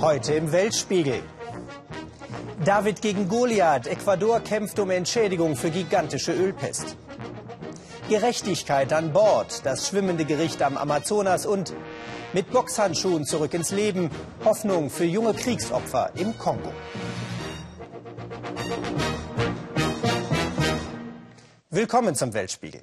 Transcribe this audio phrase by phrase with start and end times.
[0.00, 1.22] Heute im Weltspiegel.
[2.64, 3.86] David gegen Goliath.
[3.86, 6.96] Ecuador kämpft um Entschädigung für gigantische Ölpest.
[8.08, 9.64] Gerechtigkeit an Bord.
[9.64, 11.72] Das schwimmende Gericht am Amazonas und
[12.32, 14.10] mit Boxhandschuhen zurück ins Leben.
[14.44, 16.72] Hoffnung für junge Kriegsopfer im Kongo.
[21.70, 22.82] Willkommen zum Weltspiegel.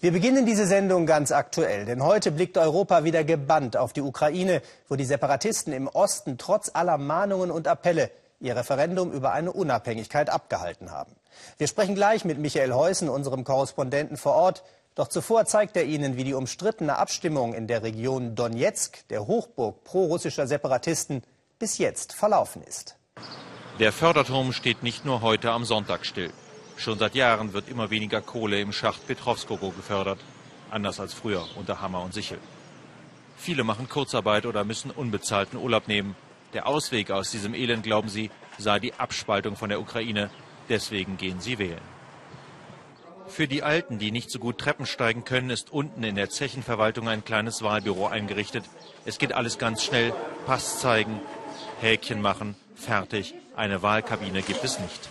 [0.00, 4.60] Wir beginnen diese Sendung ganz aktuell, denn heute blickt Europa wieder gebannt auf die Ukraine,
[4.88, 10.28] wo die Separatisten im Osten trotz aller Mahnungen und Appelle ihr Referendum über eine Unabhängigkeit
[10.28, 11.14] abgehalten haben.
[11.58, 14.62] Wir sprechen gleich mit Michael Heusen, unserem Korrespondenten vor Ort.
[14.94, 19.82] Doch zuvor zeigt er Ihnen, wie die umstrittene Abstimmung in der Region Donetsk, der Hochburg
[19.84, 21.22] prorussischer Separatisten,
[21.58, 22.96] bis jetzt verlaufen ist.
[23.80, 26.30] Der Förderturm steht nicht nur heute am Sonntag still.
[26.76, 30.18] Schon seit Jahren wird immer weniger Kohle im Schacht Petrovskogo gefördert,
[30.70, 32.38] anders als früher unter Hammer und Sichel.
[33.36, 36.16] Viele machen Kurzarbeit oder müssen unbezahlten Urlaub nehmen.
[36.52, 40.30] Der Ausweg aus diesem Elend, glauben sie, sei die Abspaltung von der Ukraine.
[40.68, 41.94] Deswegen gehen sie wählen.
[43.26, 47.08] Für die Alten, die nicht so gut Treppen steigen können, ist unten in der Zechenverwaltung
[47.08, 48.64] ein kleines Wahlbüro eingerichtet.
[49.04, 50.14] Es geht alles ganz schnell.
[50.46, 51.20] Pass zeigen,
[51.80, 53.34] Häkchen machen, fertig.
[53.56, 55.08] Eine Wahlkabine gibt es nicht.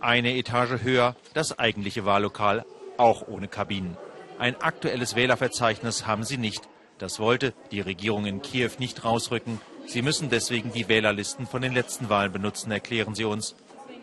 [0.00, 2.64] Eine Etage höher das eigentliche Wahllokal,
[2.96, 3.96] auch ohne Kabinen.
[4.38, 6.68] Ein aktuelles Wählerverzeichnis haben sie nicht.
[6.98, 9.60] Das wollte die Regierung in Kiew nicht rausrücken.
[9.86, 13.56] Sie müssen deswegen die Wählerlisten von den letzten Wahlen benutzen, erklären sie uns.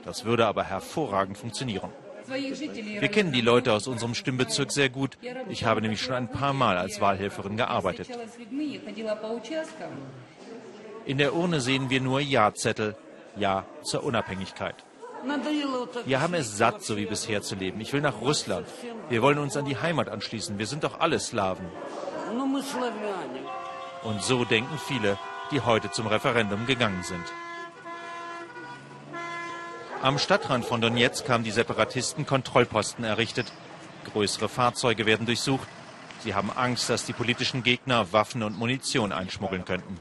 [0.04, 1.90] Das würde aber hervorragend funktionieren.
[2.28, 5.18] Wir kennen die Leute aus unserem Stimmbezirk sehr gut.
[5.48, 8.10] Ich habe nämlich schon ein paar Mal als Wahlhelferin gearbeitet.
[11.06, 12.96] In der Urne sehen wir nur Ja-Zettel.
[13.38, 14.76] Ja zur Unabhängigkeit.
[16.06, 17.82] Wir haben es satt, so wie bisher zu leben.
[17.82, 18.68] Ich will nach Russland.
[19.10, 20.60] Wir wollen uns an die Heimat anschließen.
[20.60, 21.66] Wir sind doch alle Slawen.
[24.04, 25.18] Und so denken viele,
[25.52, 27.24] die heute zum Referendum gegangen sind.
[30.02, 33.52] Am Stadtrand von Donetsk haben die Separatisten Kontrollposten errichtet.
[34.14, 35.68] Größere Fahrzeuge werden durchsucht.
[36.20, 40.00] Sie haben Angst, dass die politischen Gegner Waffen und Munition einschmuggeln könnten.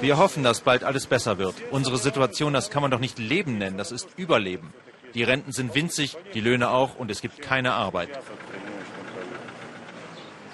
[0.00, 1.54] Wir hoffen, dass bald alles besser wird.
[1.70, 4.72] Unsere Situation, das kann man doch nicht Leben nennen, das ist Überleben.
[5.14, 8.08] Die Renten sind winzig, die Löhne auch und es gibt keine Arbeit.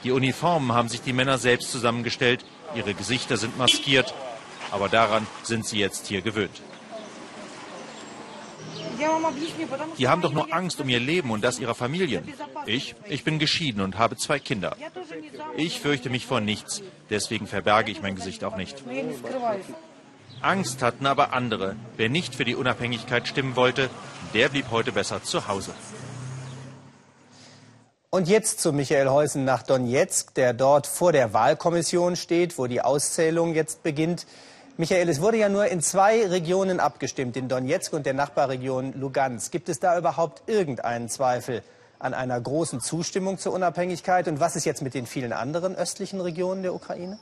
[0.04, 2.44] Die Uniformen haben sich die Männer selbst zusammengestellt,
[2.74, 4.14] ihre Gesichter sind maskiert,
[4.70, 6.62] aber daran sind sie jetzt hier gewöhnt.
[9.98, 12.26] Die haben doch nur Angst um ihr Leben und das ihrer Familien.
[12.66, 14.76] Ich, ich bin geschieden und habe zwei Kinder.
[15.56, 18.82] Ich fürchte mich vor nichts, deswegen verberge ich mein Gesicht auch nicht.
[20.41, 21.76] Angst hatten aber andere.
[21.97, 23.91] Wer nicht für die Unabhängigkeit stimmen wollte,
[24.34, 25.72] der blieb heute besser zu Hause.
[28.12, 32.80] Und jetzt zu Michael Heusen nach Donetsk, der dort vor der Wahlkommission steht, wo die
[32.80, 34.26] Auszählung jetzt beginnt.
[34.80, 39.52] Michael, es wurde ja nur in zwei Regionen abgestimmt, in Donetsk und der Nachbarregion Lugansk.
[39.52, 41.62] Gibt es da überhaupt irgendeinen Zweifel
[41.98, 44.26] an einer großen Zustimmung zur Unabhängigkeit?
[44.26, 47.18] Und was ist jetzt mit den vielen anderen östlichen Regionen der Ukraine?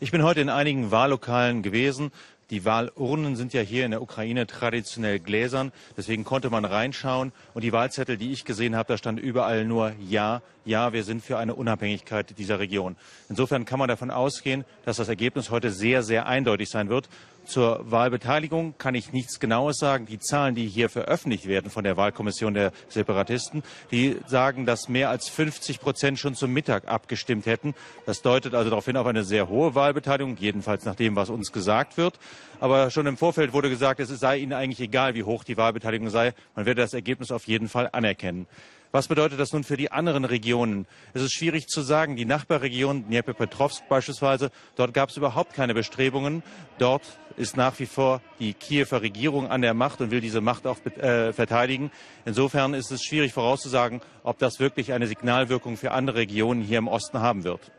[0.00, 2.10] Ich bin heute in einigen Wahllokalen gewesen
[2.50, 7.32] die Wahlurnen sind ja hier in der Ukraine traditionell gläsern, deswegen konnte man reinschauen.
[7.54, 11.22] Und die Wahlzettel, die ich gesehen habe, da stand überall nur Ja, ja, wir sind
[11.22, 12.96] für eine Unabhängigkeit dieser Region.
[13.28, 17.08] Insofern kann man davon ausgehen, dass das Ergebnis heute sehr, sehr eindeutig sein wird.
[17.46, 20.06] Zur Wahlbeteiligung kann ich nichts Genaues sagen.
[20.06, 25.10] Die Zahlen, die hier veröffentlicht werden von der Wahlkommission der Separatisten, die sagen, dass mehr
[25.10, 27.74] als 50 Prozent schon zum Mittag abgestimmt hätten.
[28.06, 31.52] Das deutet also darauf hin auf eine sehr hohe Wahlbeteiligung, jedenfalls nach dem, was uns
[31.52, 32.18] gesagt wird.
[32.60, 36.10] Aber schon im Vorfeld wurde gesagt, es sei ihnen eigentlich egal, wie hoch die Wahlbeteiligung
[36.10, 36.34] sei.
[36.54, 38.46] Man werde das Ergebnis auf jeden Fall anerkennen.
[38.94, 40.86] Was bedeutet das nun für die anderen Regionen?
[41.14, 42.14] Es ist schwierig zu sagen.
[42.14, 46.44] Die Nachbarregion Dnipropetrovsk beispielsweise, dort gab es überhaupt keine Bestrebungen.
[46.78, 47.02] Dort
[47.36, 50.78] ist nach wie vor die Kiewer Regierung an der Macht und will diese Macht auch
[50.86, 51.90] äh, verteidigen.
[52.24, 56.86] Insofern ist es schwierig vorauszusagen, ob das wirklich eine Signalwirkung für andere Regionen hier im
[56.86, 57.72] Osten haben wird.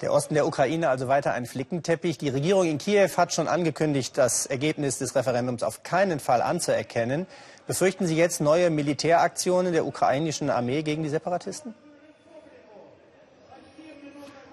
[0.00, 2.16] Der Osten der Ukraine also weiter ein Flickenteppich.
[2.16, 7.26] Die Regierung in Kiew hat schon angekündigt, das Ergebnis des Referendums auf keinen Fall anzuerkennen.
[7.66, 11.74] Befürchten Sie jetzt neue Militäraktionen der ukrainischen Armee gegen die Separatisten?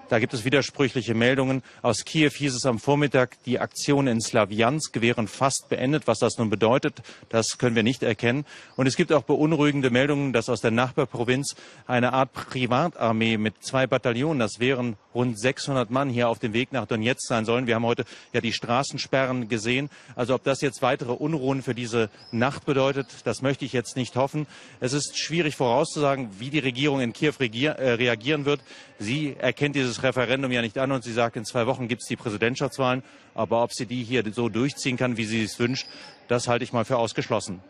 [0.10, 1.64] Da gibt es widersprüchliche Meldungen.
[1.82, 6.08] Aus Kiew hieß es am Vormittag, die Aktionen in Slawiansk wären fast beendet.
[6.08, 8.46] Was das nun bedeutet, das können wir nicht erkennen.
[8.78, 11.56] Und es gibt auch beunruhigende Meldungen, dass aus der Nachbarprovinz
[11.88, 16.72] eine Art Privatarmee mit zwei Bataillonen, das wären rund 600 Mann hier auf dem Weg
[16.72, 17.66] nach Donetsk sein sollen.
[17.66, 19.90] Wir haben heute ja die Straßensperren gesehen.
[20.16, 24.16] Also ob das jetzt weitere Unruhen für diese Nacht bedeutet, das möchte ich jetzt nicht
[24.16, 24.46] hoffen.
[24.80, 28.62] Es ist schwierig vorauszusagen, wie die Regierung in Kiew äh, reagieren wird.
[29.00, 32.08] Sie erkennt dieses Referendum ja nicht an und sie sagt, in zwei Wochen gibt es
[32.08, 33.04] die Präsidentschaftswahlen.
[33.34, 35.88] Aber ob sie die hier so durchziehen kann, wie sie es wünscht,
[36.28, 37.62] das halte ich mal für ausgeschlossen.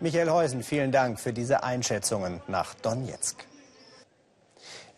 [0.00, 3.49] Michael Heusen, vielen Dank für diese Einschätzungen nach Donetsk.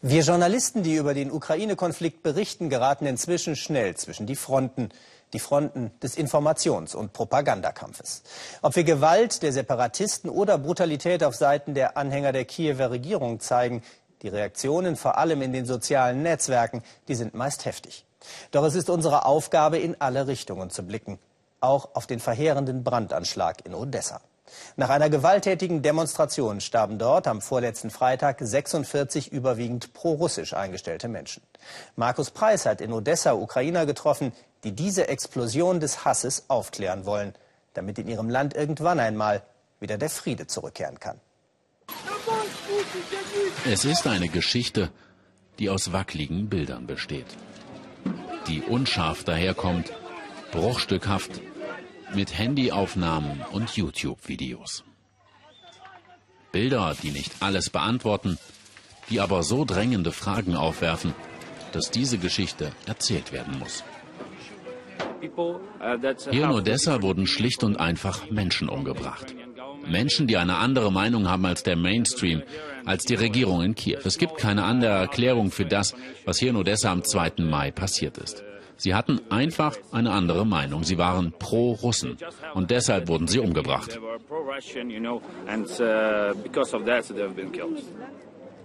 [0.04, 4.88] Wir Journalisten, die über den Ukraine-Konflikt berichten, geraten inzwischen schnell zwischen die Fronten,
[5.32, 8.25] die Fronten des Informations- und Propagandakampfes.
[8.62, 13.84] Ob wir Gewalt der Separatisten oder Brutalität auf Seiten der Anhänger der Kiewer Regierung zeigen,
[14.22, 18.05] die Reaktionen vor allem in den sozialen Netzwerken, die sind meist heftig.
[18.50, 21.20] Doch es ist unsere Aufgabe, in alle Richtungen zu blicken,
[21.60, 24.20] auch auf den verheerenden Brandanschlag in Odessa.
[24.76, 31.43] Nach einer gewalttätigen Demonstration starben dort am vorletzten Freitag 46 überwiegend pro-russisch eingestellte Menschen.
[31.96, 34.32] Markus Preis hat in Odessa Ukrainer getroffen,
[34.64, 37.34] die diese Explosion des Hasses aufklären wollen,
[37.75, 39.43] damit in ihrem Land irgendwann einmal
[39.81, 41.20] wieder der Friede zurückkehren kann.
[43.64, 44.90] Es ist eine Geschichte,
[45.58, 47.26] die aus wackeligen Bildern besteht.
[48.46, 49.93] Die unscharf daherkommt,
[50.50, 51.40] bruchstückhaft
[52.14, 54.85] mit Handyaufnahmen und YouTube-Videos.
[56.53, 58.38] Bilder, die nicht alles beantworten,
[59.11, 61.14] die aber so drängende Fragen aufwerfen,
[61.73, 63.82] dass diese Geschichte erzählt werden muss.
[66.31, 69.35] Hier in Odessa wurden schlicht und einfach Menschen umgebracht.
[69.87, 72.43] Menschen, die eine andere Meinung haben als der Mainstream,
[72.85, 74.00] als die Regierung in Kiew.
[74.05, 75.94] Es gibt keine andere Erklärung für das,
[76.25, 77.35] was hier in Odessa am 2.
[77.38, 78.44] Mai passiert ist.
[78.82, 80.82] Sie hatten einfach eine andere Meinung.
[80.82, 82.19] Sie waren pro-Russen
[82.52, 83.96] und deshalb wurden sie umgebracht.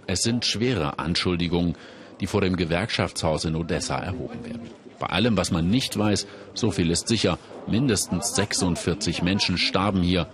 [0.08, 1.76] Es sind schwere Anschuldigungen,
[2.18, 4.68] die vor dem Gewerkschaftshaus in Odessa erhoben werden.
[4.98, 7.38] Bei allem, was man nicht weiß, so viel ist sicher,
[7.68, 10.26] mindestens 46 Menschen starben hier,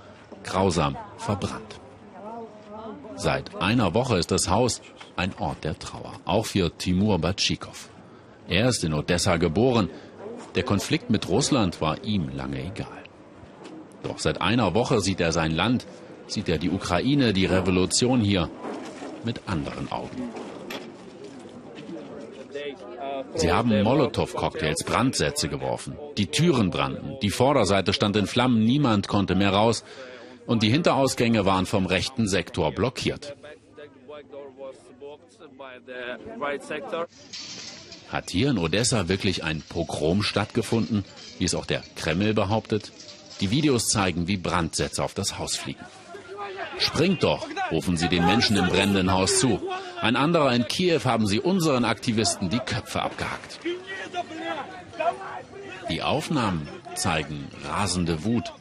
[0.44, 1.78] grausam verbrannt.
[3.16, 4.80] Seit einer Woche ist das Haus
[5.16, 7.90] ein Ort der Trauer, auch für Timur Batschikow.
[8.48, 9.90] Er ist in Odessa geboren.
[10.54, 13.02] Der Konflikt mit Russland war ihm lange egal.
[14.02, 15.86] Doch seit einer Woche sieht er sein Land,
[16.26, 18.50] sieht er die Ukraine, die Revolution hier
[19.24, 20.30] mit anderen Augen.
[23.34, 25.96] Sie haben Molotow-Cocktails, Brandsätze geworfen.
[26.18, 29.84] Die Türen brannten, die Vorderseite stand in Flammen, niemand konnte mehr raus
[30.46, 33.34] und die Hinterausgänge waren vom rechten Sektor blockiert.
[38.08, 41.04] Hat hier in Odessa wirklich ein Pogrom stattgefunden,
[41.38, 42.92] wie es auch der Kreml behauptet?
[43.40, 45.84] Die Videos zeigen, wie Brandsätze auf das Haus fliegen.
[46.78, 49.60] Springt doch, rufen sie den Menschen im brennenden Haus zu.
[50.00, 53.60] Ein anderer in Kiew haben sie unseren Aktivisten die Köpfe abgehackt.
[55.90, 58.52] Die Aufnahmen zeigen rasende Wut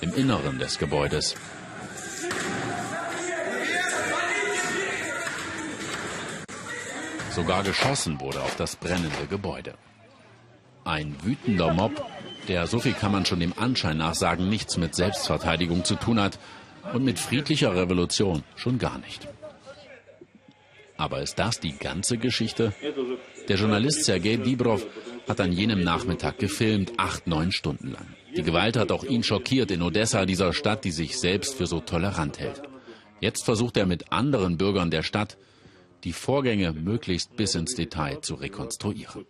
[0.00, 1.34] im Inneren des Gebäudes.
[7.34, 9.74] Sogar geschossen wurde auf das brennende Gebäude.
[10.84, 12.06] Ein wütender Mob,
[12.46, 16.20] der, so viel kann man schon dem Anschein nach sagen, nichts mit Selbstverteidigung zu tun
[16.20, 16.38] hat
[16.92, 19.26] und mit friedlicher Revolution schon gar nicht.
[20.96, 22.72] Aber ist das die ganze Geschichte?
[23.48, 24.86] Der Journalist Sergei Dibrov
[25.26, 28.06] hat an jenem Nachmittag gefilmt, acht, neun Stunden lang.
[28.36, 31.80] Die Gewalt hat auch ihn schockiert in Odessa, dieser Stadt, die sich selbst für so
[31.80, 32.62] tolerant hält.
[33.20, 35.36] Jetzt versucht er mit anderen Bürgern der Stadt,
[36.04, 39.26] die Vorgänge möglichst bis ins Detail zu rekonstruieren.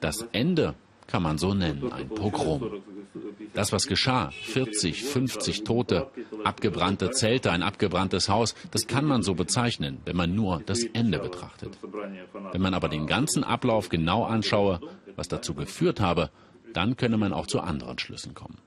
[0.00, 0.74] Das Ende
[1.06, 2.82] kann man so nennen, ein Pogrom.
[3.54, 6.10] Das, was geschah, 40, 50 Tote,
[6.44, 11.18] abgebrannte Zelte, ein abgebranntes Haus, das kann man so bezeichnen, wenn man nur das Ende
[11.18, 11.78] betrachtet.
[12.52, 14.80] Wenn man aber den ganzen Ablauf genau anschaue,
[15.16, 16.30] was dazu geführt habe,
[16.72, 18.58] dann könne man auch zu anderen Schlüssen kommen.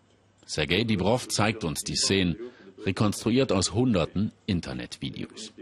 [0.46, 2.38] Sergei Dibrov zeigt uns die Szenen,
[2.86, 5.54] rekonstruiert aus hunderten Internetvideos.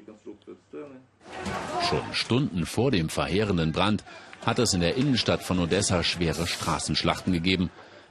[1.87, 4.03] Schon Stunden vor dem verheerenden Brand
[4.45, 7.69] hat es in der Innenstadt von Odessa schwere Straßenschlachten gegeben,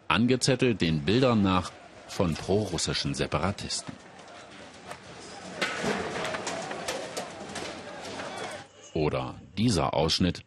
[0.08, 1.70] angezettelt den Bildern nach
[2.08, 3.92] von prorussischen Separatisten.
[8.92, 10.44] Oder dieser Ausschnitt.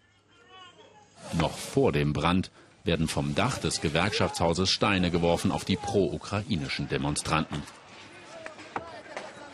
[1.33, 2.49] Noch vor dem Brand
[2.85, 7.61] werden vom Dach des Gewerkschaftshauses Steine geworfen auf die pro-ukrainischen Demonstranten.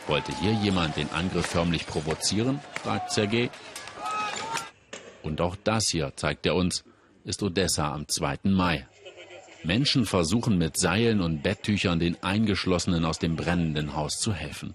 [0.06, 2.60] Wollte hier jemand den Angriff förmlich provozieren?
[2.82, 3.50] fragt Sergei.
[5.22, 6.84] Und auch das hier, zeigt er uns,
[7.24, 8.40] ist Odessa am 2.
[8.44, 8.86] Mai.
[9.62, 14.74] Menschen versuchen mit Seilen und Betttüchern den Eingeschlossenen aus dem brennenden Haus zu helfen.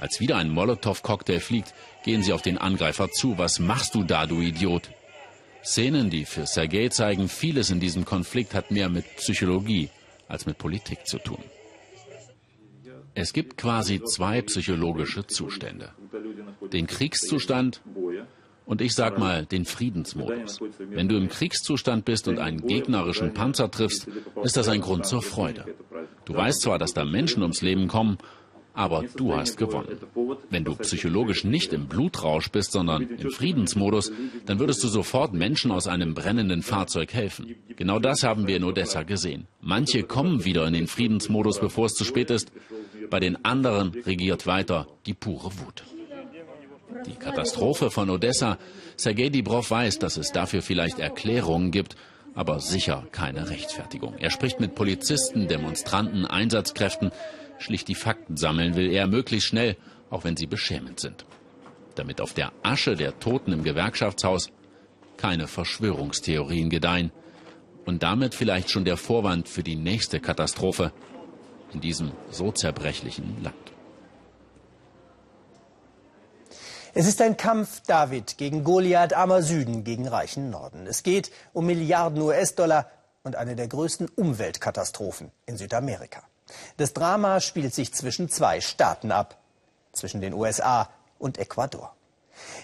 [0.00, 1.72] Als wieder ein Molotow-Cocktail fliegt,
[2.04, 3.38] gehen sie auf den Angreifer zu.
[3.38, 4.90] Was machst du da, du Idiot?
[5.62, 9.90] Szenen, die für Sergei zeigen, vieles in diesem Konflikt hat mehr mit Psychologie
[10.26, 11.42] als mit Politik zu tun.
[13.14, 15.90] Es gibt quasi zwei psychologische Zustände.
[16.72, 17.82] Den Kriegszustand
[18.66, 20.60] und ich sag mal den Friedensmodus.
[20.78, 24.08] Wenn du im Kriegszustand bist und einen gegnerischen Panzer triffst,
[24.44, 25.64] ist das ein Grund zur Freude.
[26.24, 28.18] Du weißt zwar, dass da Menschen ums Leben kommen
[28.72, 29.98] aber du hast gewonnen.
[30.48, 34.12] Wenn du psychologisch nicht im Blutrausch bist, sondern im Friedensmodus,
[34.46, 37.56] dann würdest du sofort Menschen aus einem brennenden Fahrzeug helfen.
[37.76, 39.46] Genau das haben wir in Odessa gesehen.
[39.60, 42.52] Manche kommen wieder in den Friedensmodus, bevor es zu spät ist.
[43.10, 45.84] Bei den anderen regiert weiter die pure Wut.
[47.06, 48.58] Die Katastrophe von Odessa,
[48.96, 51.96] Sergei Dibrov weiß, dass es dafür vielleicht Erklärungen gibt,
[52.34, 54.14] aber sicher keine Rechtfertigung.
[54.18, 57.10] Er spricht mit Polizisten, Demonstranten, Einsatzkräften,
[57.58, 59.76] Schlicht die Fakten sammeln will er möglichst schnell,
[60.08, 61.26] auch wenn sie beschämend sind.
[61.94, 64.50] Damit auf der Asche der Toten im Gewerkschaftshaus
[65.16, 67.12] keine Verschwörungstheorien gedeihen
[67.84, 70.92] und damit vielleicht schon der Vorwand für die nächste Katastrophe
[71.72, 73.54] in diesem so zerbrechlichen Land.
[76.92, 80.88] Es ist ein Kampf David gegen Goliath, armer Süden gegen reichen Norden.
[80.88, 82.90] Es geht um Milliarden US-Dollar
[83.22, 86.22] und eine der größten Umweltkatastrophen in Südamerika.
[86.78, 89.38] Das Drama spielt sich zwischen zwei Staaten ab,
[89.92, 91.94] zwischen den USA und Ecuador.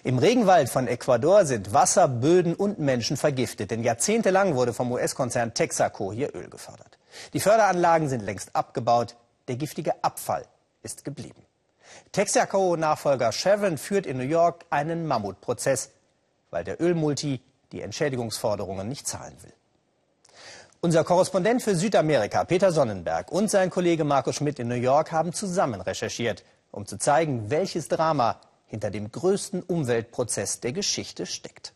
[0.05, 5.55] Im Regenwald von Ecuador sind Wasser, Böden und Menschen vergiftet, denn jahrzehntelang wurde vom US-Konzern
[5.55, 6.99] Texaco hier Öl gefördert.
[7.33, 9.17] Die Förderanlagen sind längst abgebaut,
[9.49, 10.45] der giftige Abfall
[10.83, 11.43] ist geblieben.
[12.13, 15.91] Texaco-Nachfolger Chevron führt in New York einen Mammutprozess,
[16.51, 17.41] weil der Ölmulti
[17.73, 19.53] die Entschädigungsforderungen nicht zahlen will.
[20.81, 25.33] Unser Korrespondent für Südamerika, Peter Sonnenberg, und sein Kollege Markus Schmidt in New York haben
[25.33, 31.73] zusammen recherchiert, um zu zeigen, welches Drama hinter dem größten Umweltprozess der Geschichte steckt.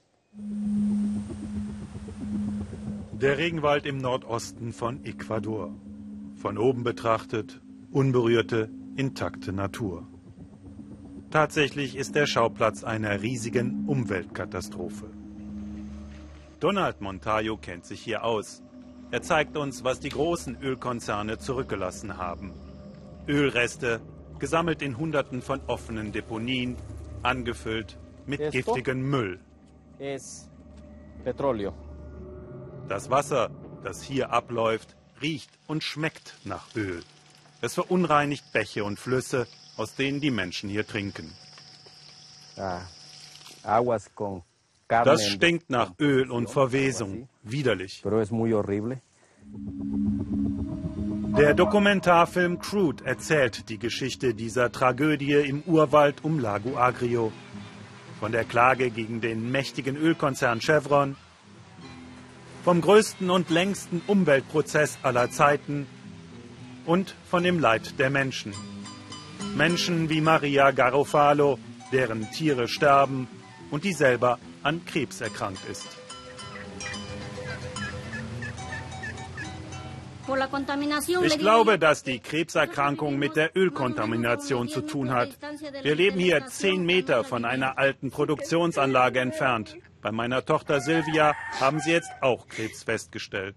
[3.13, 5.73] Der Regenwald im Nordosten von Ecuador.
[6.37, 7.61] Von oben betrachtet
[7.93, 10.07] unberührte, intakte Natur.
[11.31, 15.11] Tatsächlich ist der Schauplatz einer riesigen Umweltkatastrophe.
[16.61, 18.63] Donald Montayo kennt sich hier aus.
[19.11, 22.53] Er zeigt uns, was die großen Ölkonzerne zurückgelassen haben.
[23.29, 24.01] Ölreste,
[24.41, 26.77] gesammelt in Hunderten von offenen Deponien,
[27.23, 29.39] angefüllt mit giftigem Müll.
[32.89, 33.51] Das Wasser,
[33.85, 37.03] das hier abläuft, riecht und schmeckt nach Öl.
[37.61, 41.33] Es verunreinigt Bäche und Flüsse, aus denen die Menschen hier trinken.
[42.57, 42.81] Ah,
[44.89, 47.29] das stinkt nach Öl und Verwesung.
[47.43, 48.03] Widerlich.
[51.37, 57.33] Der Dokumentarfilm Crude erzählt die Geschichte dieser Tragödie im Urwald um Lago Agrio.
[58.19, 61.17] Von der Klage gegen den mächtigen Ölkonzern Chevron,
[62.65, 65.87] vom größten und längsten Umweltprozess aller Zeiten
[66.85, 68.53] und von dem Leid der Menschen.
[69.57, 71.59] Menschen wie Maria Garofalo,
[71.93, 73.29] deren Tiere sterben
[73.71, 75.89] und die selber an Krebs erkrankt ist.
[81.25, 85.31] Ich glaube, dass die Krebserkrankung mit der Ölkontamination zu tun hat.
[85.83, 89.77] Wir leben hier zehn Meter von einer alten Produktionsanlage entfernt.
[90.03, 93.57] Bei meiner Tochter Silvia haben sie jetzt auch Krebs festgestellt.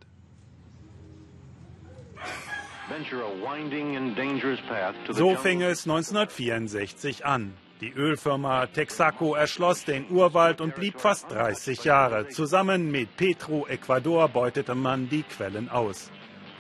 [5.11, 7.53] So fing es 1964 an.
[7.81, 12.27] Die Ölfirma Texaco erschloss den Urwald und blieb fast 30 Jahre.
[12.29, 16.11] Zusammen mit Petro Ecuador beutete man die Quellen aus.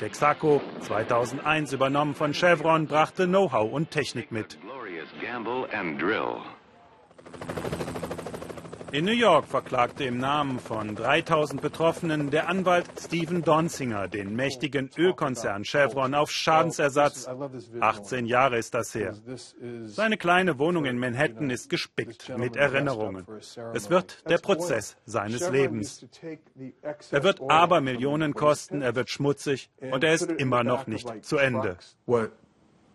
[0.03, 4.57] Texaco, 2001 übernommen von Chevron, brachte Know-how und Technik mit.
[8.93, 14.91] In New York verklagte im Namen von 3000 Betroffenen der Anwalt Stephen Donzinger den mächtigen
[14.95, 17.27] Ölkonzern Chevron auf Schadensersatz.
[17.79, 19.15] 18 Jahre ist das her.
[19.85, 23.25] Seine kleine Wohnung in Manhattan ist gespickt mit Erinnerungen.
[23.73, 26.05] Es wird der Prozess seines Lebens.
[27.09, 31.37] Er wird aber Millionen kosten, er wird schmutzig und er ist immer noch nicht zu
[31.37, 31.77] Ende.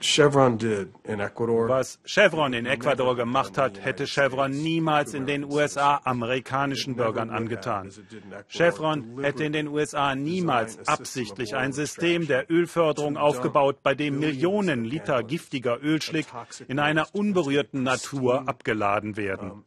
[0.01, 7.91] Was Chevron in Ecuador gemacht hat, hätte Chevron niemals in den USA amerikanischen Bürgern angetan.
[8.49, 14.85] Chevron hätte in den USA niemals absichtlich ein System der Ölförderung aufgebaut, bei dem Millionen
[14.85, 16.27] Liter giftiger Ölschlick
[16.69, 19.65] in einer unberührten Natur abgeladen werden.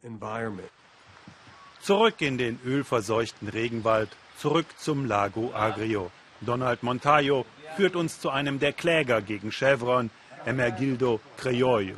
[1.82, 4.08] Zurück in den ölverseuchten Regenwald,
[4.38, 6.10] zurück zum Lago Agrio.
[6.40, 7.44] Donald Montayo
[7.76, 10.10] führt uns zu einem der Kläger gegen Chevron,
[10.44, 11.94] Emergildo Creollo.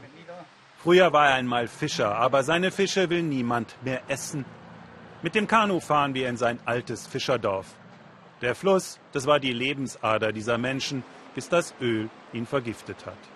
[0.82, 4.44] Früher war er einmal Fischer, aber seine Fische will niemand mehr essen.
[5.22, 7.66] Mit dem Kanu fahren wir in sein altes Fischerdorf.
[8.42, 11.02] Der Fluss, das war die Lebensader dieser Menschen,
[11.34, 13.33] bis das Öl ihn vergiftet hat.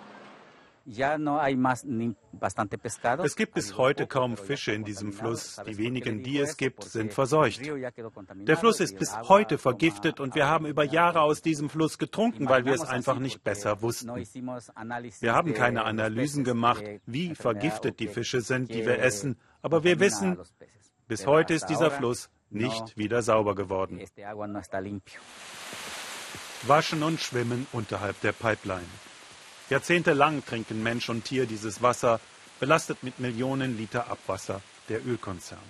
[3.25, 5.61] Es gibt bis heute kaum Fische in diesem Fluss.
[5.67, 7.61] Die wenigen, die es gibt, sind verseucht.
[7.63, 12.49] Der Fluss ist bis heute vergiftet und wir haben über Jahre aus diesem Fluss getrunken,
[12.49, 14.09] weil wir es einfach nicht besser wussten.
[14.17, 20.01] Wir haben keine Analysen gemacht, wie vergiftet die Fische sind, die wir essen, aber wir
[20.01, 20.39] wissen,
[21.07, 24.01] bis heute ist dieser Fluss nicht wieder sauber geworden.
[26.67, 28.87] Waschen und Schwimmen unterhalb der Pipeline.
[29.71, 32.21] Jahrzehntelang trinken Mensch und Tier dieses Wasser,
[32.59, 35.63] belastet mit Millionen Liter Abwasser der Ölkonzerne.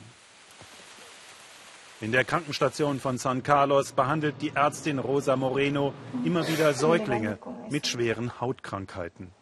[2.00, 5.92] In der Krankenstation von San Carlos behandelt die Ärztin Rosa Moreno
[6.24, 7.38] immer wieder Säuglinge
[7.70, 9.32] mit schweren Hautkrankheiten.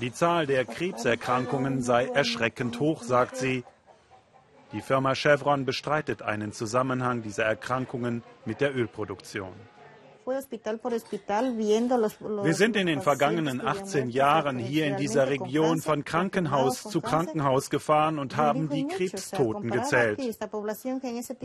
[0.00, 3.64] Die Zahl der Krebserkrankungen sei erschreckend hoch, sagt sie.
[4.72, 9.52] Die Firma Chevron bestreitet einen Zusammenhang dieser Erkrankungen mit der Ölproduktion.
[12.42, 17.70] Wir sind in den vergangenen 18 Jahren hier in dieser Region von Krankenhaus zu Krankenhaus
[17.70, 20.20] gefahren und haben die Krebstoten gezählt.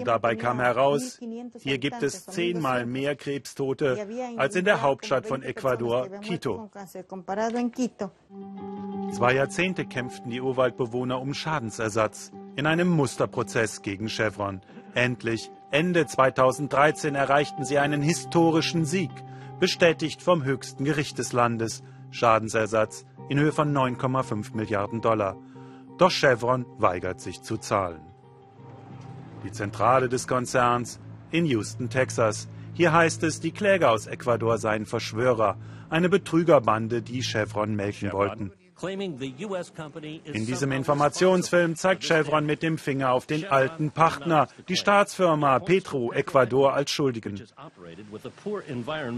[0.03, 1.19] Dabei kam heraus,
[1.60, 4.07] hier gibt es zehnmal mehr Krebstote
[4.38, 6.69] als in der Hauptstadt von Ecuador, Quito.
[9.12, 14.62] Zwei Jahrzehnte kämpften die Urwaldbewohner um Schadensersatz in einem Musterprozess gegen Chevron.
[14.94, 19.12] Endlich Ende 2013 erreichten sie einen historischen Sieg,
[19.60, 21.84] bestätigt vom höchsten Gericht des Landes.
[22.10, 25.38] Schadensersatz in Höhe von 9,5 Milliarden Dollar.
[25.98, 28.01] Doch Chevron weigert sich zu zahlen.
[29.44, 31.00] Die Zentrale des Konzerns
[31.32, 32.48] in Houston, Texas.
[32.74, 35.58] Hier heißt es, die Kläger aus Ecuador seien Verschwörer,
[35.89, 38.51] eine Betrügerbande, die Chevron melken wollten.
[38.81, 46.12] In diesem Informationsfilm zeigt Chevron mit dem Finger auf den alten Partner, die Staatsfirma Petro
[46.13, 47.41] Ecuador als Schuldigen.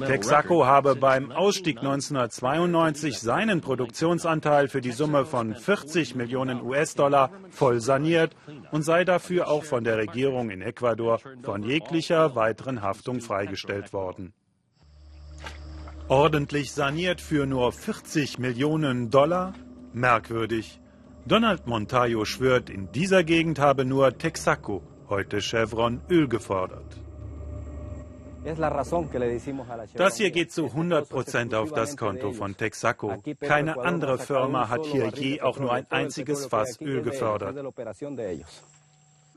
[0.05, 7.81] Texaco habe beim Ausstieg 1992 seinen Produktionsanteil für die Summe von 40 Millionen US-Dollar voll
[7.81, 8.35] saniert
[8.71, 14.33] und sei dafür auch von der Regierung in Ecuador von jeglicher weiteren Haftung freigestellt worden.
[16.09, 19.53] Ordentlich saniert für nur 40 Millionen Dollar?
[19.93, 20.81] Merkwürdig.
[21.27, 26.99] Donald Montayo schwört, in dieser Gegend habe nur Texaco, heute Chevron, Öl gefordert.
[29.93, 33.21] Das hier geht zu 100 Prozent auf das Konto von Texaco.
[33.39, 37.55] Keine andere Firma hat hier je auch nur ein einziges Fass Öl gefördert.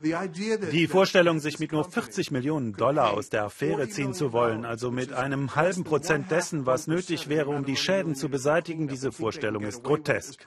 [0.03, 4.91] Die Vorstellung, sich mit nur 40 Millionen Dollar aus der Affäre ziehen zu wollen, also
[4.91, 9.63] mit einem halben Prozent dessen, was nötig wäre, um die Schäden zu beseitigen, diese Vorstellung
[9.63, 10.45] ist grotesk.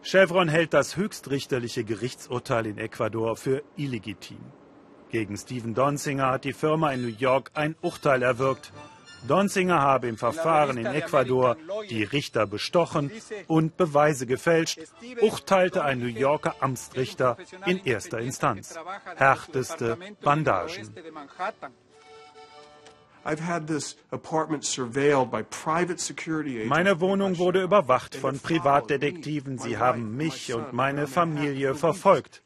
[0.00, 4.40] Chevron hält das höchstrichterliche Gerichtsurteil in Ecuador für illegitim.
[5.10, 8.72] Gegen Steven Donzinger hat die Firma in New York ein Urteil erwirkt,
[9.26, 11.56] Donzinger habe im Verfahren in Ecuador
[11.90, 13.10] die Richter bestochen
[13.46, 14.80] und Beweise gefälscht,
[15.20, 18.78] urteilte ein New Yorker Amtsrichter in erster Instanz.
[19.16, 20.94] Härteste Bandagen.
[23.24, 23.40] Meine
[27.00, 29.58] Wohnung wurde überwacht von Privatdetektiven.
[29.58, 32.42] Sie haben mich und meine Familie verfolgt.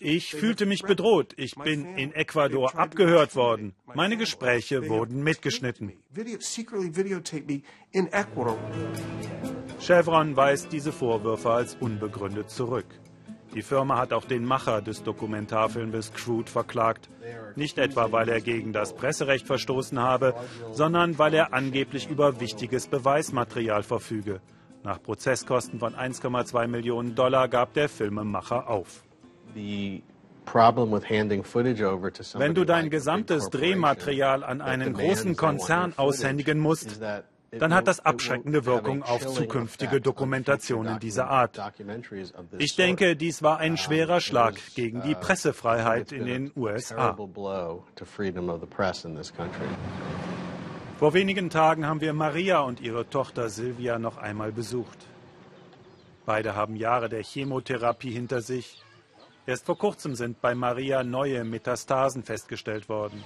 [0.00, 1.34] Ich fühlte mich bedroht.
[1.36, 3.74] Ich bin in Ecuador abgehört worden.
[3.94, 5.92] Meine Gespräche wurden mitgeschnitten.
[9.80, 12.86] Chevron weist diese Vorwürfe als unbegründet zurück.
[13.56, 17.08] Die Firma hat auch den Macher des Dokumentarfilms Crude verklagt.
[17.54, 20.34] Nicht etwa, weil er gegen das Presserecht verstoßen habe,
[20.72, 24.42] sondern weil er angeblich über wichtiges Beweismaterial verfüge.
[24.84, 29.02] Nach Prozesskosten von 1,2 Millionen Dollar gab der Filmemacher auf.
[32.34, 37.00] Wenn du dein gesamtes Drehmaterial an einen großen Konzern aushändigen musst,
[37.50, 41.60] dann hat das abschreckende Wirkung auf zukünftige Dokumentationen dieser Art.
[42.58, 47.16] Ich denke, dies war ein schwerer Schlag gegen die Pressefreiheit in den USA.
[50.98, 54.98] Vor wenigen Tagen haben wir Maria und ihre Tochter Silvia noch einmal besucht.
[56.24, 58.82] Beide haben Jahre der Chemotherapie hinter sich.
[59.46, 63.22] Erst vor kurzem sind bei Maria neue Metastasen festgestellt worden.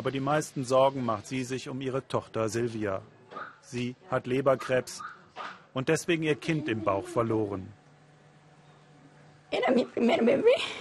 [0.00, 3.02] Aber die meisten Sorgen macht sie sich um ihre Tochter Silvia.
[3.60, 5.02] Sie hat Leberkrebs
[5.74, 7.70] und deswegen ihr Kind im Bauch verloren.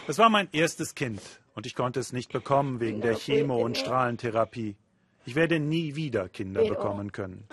[0.08, 1.20] Es war mein erstes Kind
[1.54, 4.78] und ich konnte es nicht bekommen wegen der Chemo- und Strahlentherapie.
[5.26, 7.46] Ich werde nie wieder Kinder bekommen können.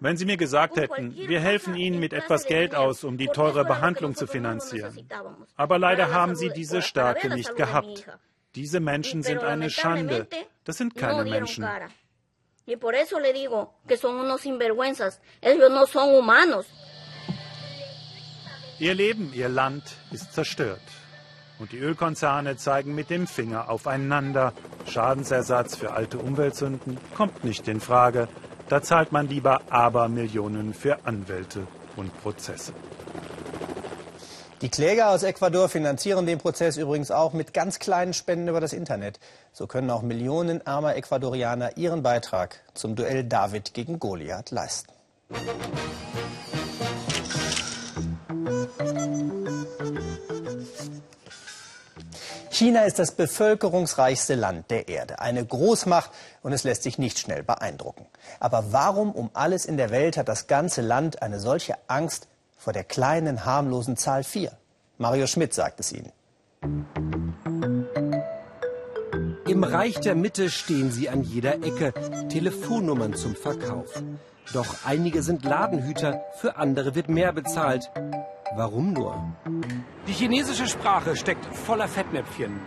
[0.00, 3.64] Wenn Sie mir gesagt hätten, wir helfen Ihnen mit etwas Geld aus, um die teure
[3.64, 5.08] Behandlung zu finanzieren.
[5.56, 8.06] Aber leider haben Sie diese Stärke nicht gehabt.
[8.54, 10.26] Diese Menschen sind eine Schande.
[10.64, 11.66] Das sind keine Menschen.
[18.78, 20.80] Ihr Leben, ihr Land ist zerstört.
[21.58, 24.52] Und die Ölkonzerne zeigen mit dem Finger aufeinander.
[24.86, 28.28] Schadensersatz für alte Umweltsünden kommt nicht in Frage.
[28.68, 32.72] Da zahlt man lieber Abermillionen für Anwälte und Prozesse.
[34.62, 38.72] Die Kläger aus Ecuador finanzieren den Prozess übrigens auch mit ganz kleinen Spenden über das
[38.72, 39.20] Internet.
[39.52, 44.90] So können auch Millionen armer Ecuadorianer ihren Beitrag zum Duell David gegen Goliath leisten.
[52.64, 57.42] China ist das bevölkerungsreichste Land der Erde, eine Großmacht und es lässt sich nicht schnell
[57.42, 58.06] beeindrucken.
[58.40, 62.72] Aber warum um alles in der Welt hat das ganze Land eine solche Angst vor
[62.72, 64.50] der kleinen, harmlosen Zahl 4?
[64.96, 66.10] Mario Schmidt sagt es Ihnen.
[69.46, 71.92] Im Reich der Mitte stehen sie an jeder Ecke,
[72.30, 74.02] Telefonnummern zum Verkauf.
[74.54, 77.90] Doch einige sind Ladenhüter, für andere wird mehr bezahlt.
[78.56, 79.20] Warum nur?
[80.06, 82.60] Die chinesische Sprache steckt voller Fettnäpfchen.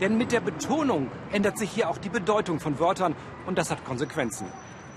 [0.00, 3.14] Denn mit der Betonung ändert sich hier auch die Bedeutung von Wörtern
[3.46, 4.46] und das hat Konsequenzen.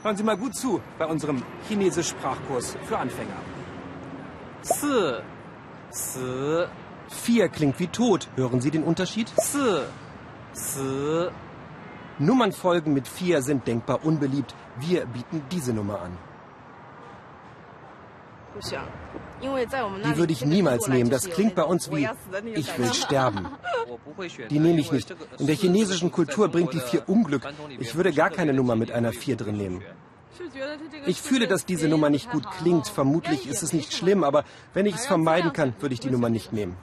[0.02, 3.38] Hören Sie mal gut zu bei unserem Chinesisch-Sprachkurs für Anfänger.
[4.62, 5.14] Si,
[5.92, 6.66] si.
[7.08, 8.28] Vier klingt wie tot.
[8.36, 9.32] Hören Sie den Unterschied?
[9.38, 9.82] Si,
[10.52, 11.28] si.
[12.20, 14.56] Nummernfolgen mit vier sind denkbar unbeliebt.
[14.78, 16.18] Wir bieten diese Nummer an.
[19.42, 21.10] Die würde ich niemals nehmen.
[21.10, 22.08] Das klingt bei uns wie
[22.56, 23.48] ich will sterben.
[24.50, 25.14] Die nehme ich nicht.
[25.40, 27.44] In der chinesischen Kultur bringt die vier Unglück.
[27.80, 29.82] Ich würde gar keine Nummer mit einer vier drin nehmen.
[31.06, 32.88] Ich fühle, dass diese Nummer nicht gut klingt.
[32.88, 36.30] Vermutlich ist es nicht schlimm, aber wenn ich es vermeiden kann, würde ich die Nummer
[36.30, 36.76] nicht nehmen.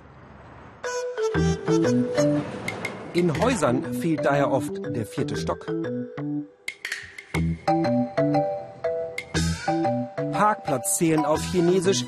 [3.13, 5.67] In Häusern fehlt daher oft der vierte Stock.
[10.33, 12.05] Parkplatz zählen auf Chinesisch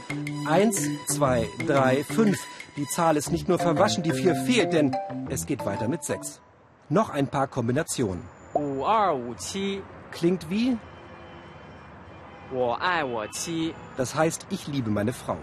[0.49, 2.39] 1, 2, 3, 5.
[2.77, 4.97] Die Zahl ist nicht nur verwaschen, die 4 fehlt, denn
[5.29, 6.41] es geht weiter mit 6.
[6.89, 8.23] Noch ein paar Kombinationen.
[10.11, 10.77] Klingt wie?
[13.97, 15.39] Das heißt, ich liebe meine Frau.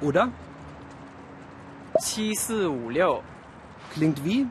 [0.00, 0.28] Oder?
[3.94, 4.46] Klingt wie?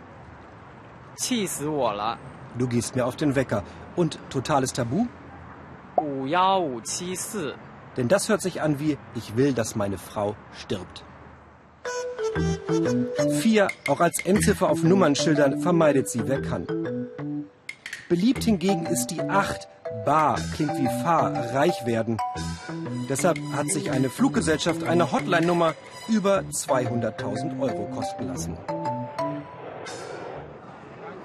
[2.58, 3.64] Du gehst mir auf den Wecker.
[3.96, 5.08] Und totales Tabu?
[7.96, 11.04] Denn das hört sich an wie, ich will, dass meine Frau stirbt.
[13.42, 16.68] Vier, auch als Endziffer auf Nummernschildern, vermeidet sie, wer kann.
[18.10, 19.68] Beliebt hingegen ist die Acht.
[20.06, 22.18] Bar klingt wie Fahr, reich werden.
[23.10, 25.74] Deshalb hat sich eine Fluggesellschaft eine Hotline-Nummer
[26.08, 28.58] über 200.000 Euro kosten lassen.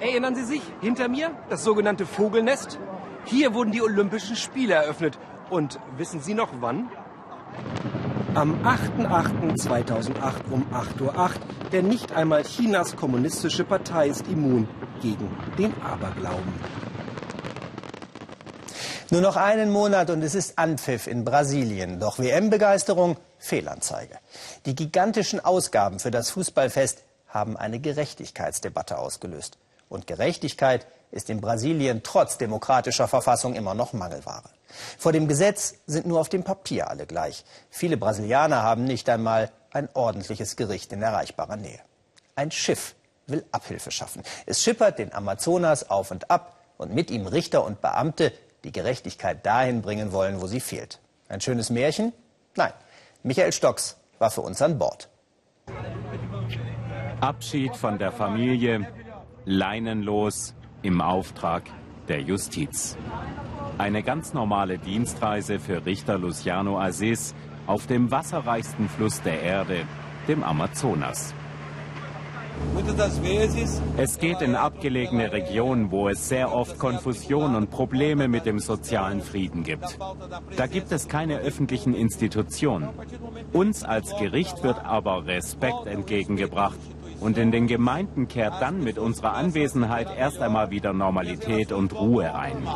[0.01, 2.79] Erinnern Sie sich, hinter mir das sogenannte Vogelnest?
[3.25, 5.19] Hier wurden die Olympischen Spiele eröffnet.
[5.51, 6.91] Und wissen Sie noch wann?
[8.35, 11.31] Am 8.8.2008 um 8.08 Uhr.
[11.73, 14.69] Denn nicht einmal Chinas kommunistische Partei ist immun
[15.01, 16.53] gegen den Aberglauben.
[19.11, 22.01] Nur noch einen Monat und es ist Anpfiff in Brasilien.
[22.01, 24.19] Doch WM-Begeisterung, Fehlanzeige.
[24.65, 29.59] Die gigantischen Ausgaben für das Fußballfest haben eine Gerechtigkeitsdebatte ausgelöst.
[29.92, 34.48] Und Gerechtigkeit ist in Brasilien trotz demokratischer Verfassung immer noch Mangelware.
[34.96, 37.44] Vor dem Gesetz sind nur auf dem Papier alle gleich.
[37.68, 41.81] Viele Brasilianer haben nicht einmal ein ordentliches Gericht in erreichbarer Nähe.
[42.37, 42.94] Ein Schiff
[43.26, 44.22] will Abhilfe schaffen.
[44.46, 48.33] Es schippert den Amazonas auf und ab und mit ihm Richter und Beamte,
[48.64, 51.00] die Gerechtigkeit dahin bringen wollen, wo sie fehlt.
[51.28, 52.14] Ein schönes Märchen?
[52.57, 52.72] Nein.
[53.22, 55.11] Michael Stocks war für uns an Bord.
[57.20, 58.88] Abschied von der Familie,
[59.44, 61.64] leinenlos im Auftrag
[62.09, 62.96] der Justiz.
[63.78, 67.35] Eine ganz normale Dienstreise für Richter Luciano Aziz
[67.66, 69.85] auf dem wasserreichsten Fluss der Erde,
[70.28, 71.35] dem Amazonas.
[73.96, 79.20] Es geht in abgelegene Regionen, wo es sehr oft Konfusion und Probleme mit dem sozialen
[79.20, 79.98] Frieden gibt.
[80.57, 82.88] Da gibt es keine öffentlichen Institutionen.
[83.52, 86.78] Uns als Gericht wird aber Respekt entgegengebracht
[87.23, 92.35] und in den Gemeinden kehrt dann mit unserer Anwesenheit erst einmal wieder Normalität und Ruhe
[92.35, 92.67] ein.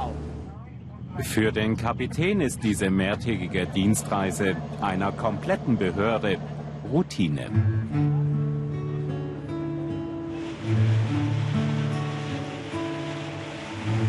[1.18, 6.38] Für den Kapitän ist diese mehrtägige Dienstreise einer kompletten Behörde
[6.92, 7.50] Routine.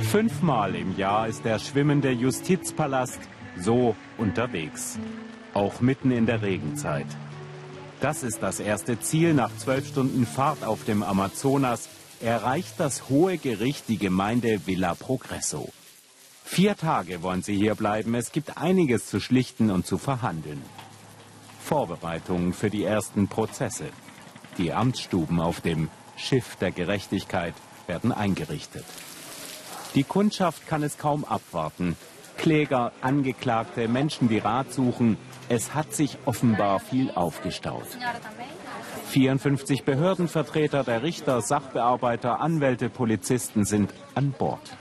[0.04, 3.20] Fünfmal im Jahr ist der schwimmende Justizpalast
[3.60, 5.00] so unterwegs,
[5.56, 7.08] auch mitten in der Regenzeit.
[8.00, 11.90] Das ist das erste Ziel nach zwölf Stunden Fahrt auf dem Amazonas.
[12.22, 15.70] Erreicht das hohe Gericht die Gemeinde Villa Progresso.
[16.44, 18.14] Vier Tage wollen sie hier bleiben.
[18.14, 20.62] Es gibt einiges zu schlichten und zu verhandeln.
[21.60, 23.90] Vorbereitungen für die ersten Prozesse.
[24.60, 27.56] Die Amtsstuben auf dem Schiff der Gerechtigkeit
[27.88, 28.86] werden eingerichtet.
[29.96, 31.98] Die Kundschaft kann es kaum abwarten.
[32.38, 35.18] Kläger, Angeklagte, Menschen, die Rat suchen.
[35.50, 37.88] Es hat sich offenbar viel aufgestaut.
[39.08, 44.78] 54 Behördenvertreter, der Richter, Sachbearbeiter, Anwälte, Polizisten sind an Bord.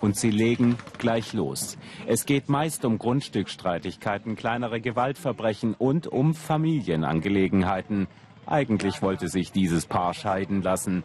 [0.00, 1.78] Und sie legen gleich los.
[2.06, 8.06] Es geht meist um Grundstücksstreitigkeiten, kleinere Gewaltverbrechen und um Familienangelegenheiten.
[8.44, 11.04] Eigentlich wollte sich dieses Paar scheiden lassen.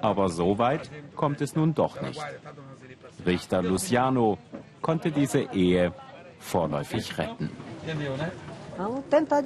[0.00, 2.20] Aber so weit kommt es nun doch nicht.
[3.24, 4.38] Richter Luciano
[4.82, 5.92] konnte diese Ehe
[6.38, 7.50] vorläufig retten.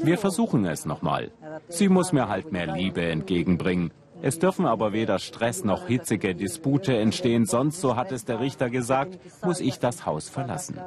[0.03, 1.31] Wir versuchen es nochmal.
[1.69, 3.93] Sie muss mir halt mehr Liebe entgegenbringen.
[4.23, 8.71] Es dürfen aber weder Stress noch hitzige Dispute entstehen, sonst, so hat es der Richter
[8.71, 10.81] gesagt, muss ich das Haus verlassen.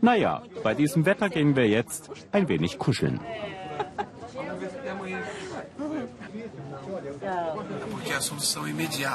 [0.00, 3.20] Naja, bei diesem Wetter gehen wir jetzt ein wenig kuscheln.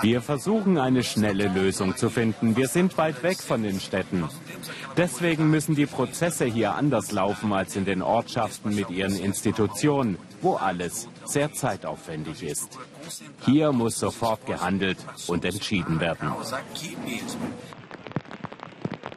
[0.02, 2.56] Wir versuchen eine schnelle Lösung zu finden.
[2.56, 4.28] Wir sind weit weg von den Städten.
[4.98, 10.56] Deswegen müssen die Prozesse hier anders laufen als in den Ortschaften mit ihren Institutionen, wo
[10.56, 12.78] alles sehr zeitaufwendig ist.
[13.46, 16.32] Hier muss sofort gehandelt und entschieden werden.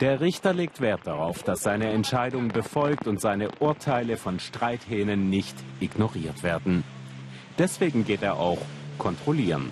[0.01, 5.57] Der Richter legt Wert darauf, dass seine Entscheidung befolgt und seine Urteile von Streithähnen nicht
[5.81, 6.85] ignoriert werden.
[7.59, 8.59] Deswegen geht er auch
[8.99, 9.71] kontrollieren.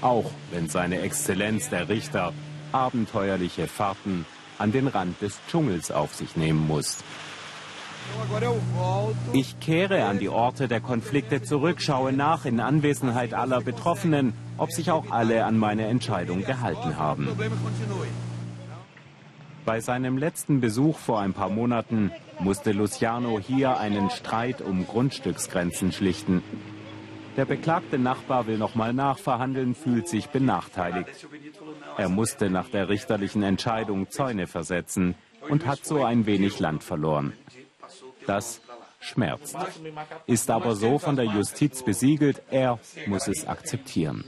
[0.00, 2.32] Auch wenn seine Exzellenz der Richter
[2.72, 4.26] abenteuerliche Fahrten
[4.58, 6.98] an den Rand des Dschungels auf sich nehmen muss.
[9.32, 14.72] Ich kehre an die Orte der Konflikte zurück, schaue nach in Anwesenheit aller Betroffenen, ob
[14.72, 17.28] sich auch alle an meine Entscheidung gehalten haben.
[19.64, 25.90] Bei seinem letzten Besuch vor ein paar Monaten musste Luciano hier einen Streit um Grundstücksgrenzen
[25.92, 26.42] schlichten.
[27.36, 31.26] Der beklagte Nachbar will nochmal nachverhandeln, fühlt sich benachteiligt.
[31.96, 35.16] Er musste nach der richterlichen Entscheidung Zäune versetzen
[35.48, 37.32] und hat so ein wenig Land verloren.
[38.26, 38.60] Das
[39.00, 39.56] schmerzt.
[40.26, 44.24] Ist aber so von der Justiz besiegelt, er muss es akzeptieren.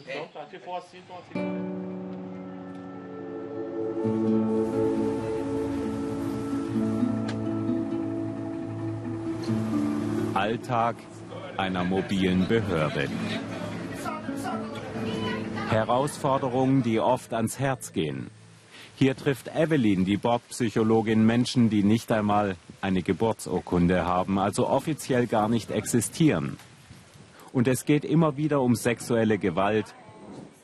[10.35, 10.97] Alltag
[11.59, 13.09] einer mobilen Behörde.
[15.69, 18.31] Herausforderungen, die oft ans Herz gehen.
[18.97, 25.49] Hier trifft Evelyn, die Bordpsychologin, Menschen, die nicht einmal eine Geburtsurkunde haben, also offiziell gar
[25.49, 26.57] nicht existieren.
[27.53, 29.95] Und es geht immer wieder um sexuelle Gewalt,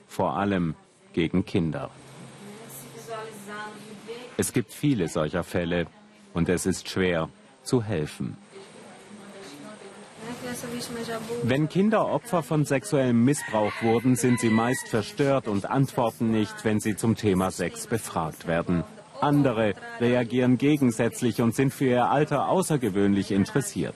[0.08, 0.74] vor allem
[1.12, 1.90] gegen Kinder.
[4.36, 5.86] Es gibt viele solcher Fälle
[6.32, 7.28] und es ist schwer
[7.62, 8.36] zu helfen.
[11.42, 16.80] Wenn Kinder Opfer von sexuellem Missbrauch wurden, sind sie meist verstört und antworten nicht, wenn
[16.80, 18.84] sie zum Thema Sex befragt werden.
[19.20, 23.94] Andere reagieren gegensätzlich und sind für ihr Alter außergewöhnlich interessiert.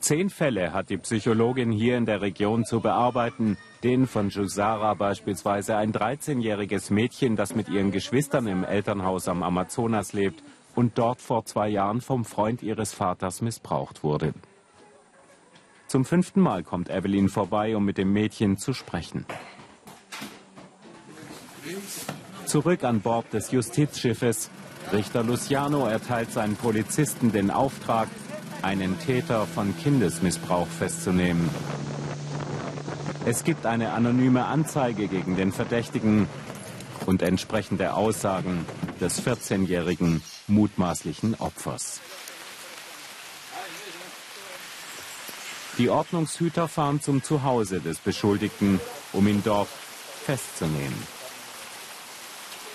[0.00, 3.56] Zehn Fälle hat die Psychologin hier in der Region zu bearbeiten.
[3.82, 10.12] Den von Jusara beispielsweise ein 13-jähriges Mädchen, das mit ihren Geschwistern im Elternhaus am Amazonas
[10.12, 10.42] lebt
[10.74, 14.34] und dort vor zwei Jahren vom Freund ihres Vaters missbraucht wurde.
[15.88, 19.24] Zum fünften Mal kommt Evelyn vorbei, um mit dem Mädchen zu sprechen.
[22.44, 24.50] Zurück an Bord des Justizschiffes.
[24.92, 28.08] Richter Luciano erteilt seinen Polizisten den Auftrag,
[28.62, 31.48] einen Täter von Kindesmissbrauch festzunehmen.
[33.24, 36.28] Es gibt eine anonyme Anzeige gegen den Verdächtigen
[37.06, 38.64] und entsprechende Aussagen
[39.00, 42.00] des 14-jährigen mutmaßlichen Opfers.
[45.78, 48.80] Die Ordnungshüter fahren zum Zuhause des Beschuldigten,
[49.12, 49.68] um ihn dort
[50.24, 51.02] festzunehmen.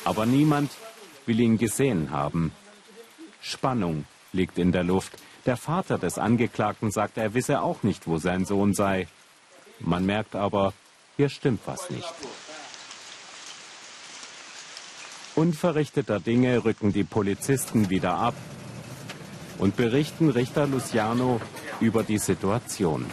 [0.05, 0.71] Aber niemand
[1.25, 2.51] will ihn gesehen haben.
[3.41, 5.13] Spannung liegt in der Luft.
[5.47, 9.07] Der Vater des Angeklagten sagt, er wisse auch nicht, wo sein Sohn sei.
[9.79, 10.73] Man merkt aber,
[11.17, 12.13] hier stimmt was nicht.
[15.33, 18.35] Unverrichteter Dinge rücken die Polizisten wieder ab
[19.57, 21.41] und berichten Richter Luciano
[21.79, 23.05] über die Situation.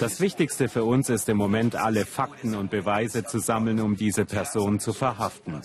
[0.00, 4.24] Das Wichtigste für uns ist im Moment, alle Fakten und Beweise zu sammeln, um diese
[4.24, 5.62] Person zu verhaften.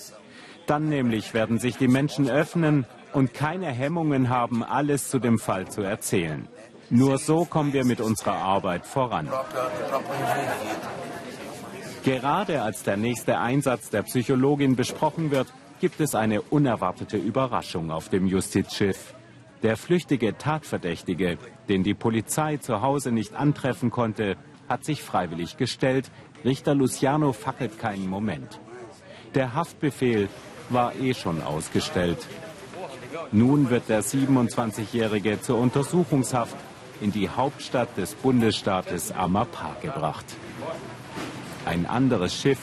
[0.67, 5.67] Dann nämlich werden sich die Menschen öffnen und keine Hemmungen haben, alles zu dem Fall
[5.69, 6.47] zu erzählen.
[6.89, 9.29] Nur so kommen wir mit unserer Arbeit voran.
[12.07, 18.07] Gerade als der nächste Einsatz der Psychologin besprochen wird, gibt es eine unerwartete Überraschung auf
[18.07, 19.13] dem Justizschiff.
[19.61, 24.37] Der flüchtige Tatverdächtige, den die Polizei zu Hause nicht antreffen konnte,
[24.69, 26.09] hat sich freiwillig gestellt.
[26.45, 28.61] Richter Luciano fackelt keinen Moment.
[29.35, 30.29] Der Haftbefehl
[30.69, 32.25] war eh schon ausgestellt.
[33.33, 36.55] Nun wird der 27-Jährige zur Untersuchungshaft
[37.01, 40.37] in die Hauptstadt des Bundesstaates Amapá gebracht.
[41.67, 42.59] Ein anderes Schiff